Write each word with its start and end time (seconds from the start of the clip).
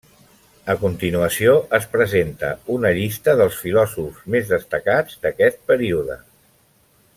A 0.73 0.75
continuació 0.83 1.51
es 1.79 1.85
presenta 1.91 2.49
una 2.77 2.93
llista 3.01 3.37
dels 3.43 3.61
filòsofs 3.67 4.25
més 4.37 4.49
destacats 4.55 5.21
d'aquest 5.27 5.63
període. 5.73 6.19